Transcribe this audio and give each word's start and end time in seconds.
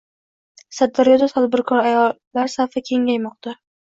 Sirdaryoda 0.77 1.27
tadbirkor 1.33 1.83
ayollar 1.91 2.51
safi 2.55 2.85
kengaymoqda 2.89 3.55